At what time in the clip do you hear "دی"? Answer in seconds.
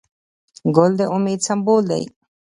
1.91-2.03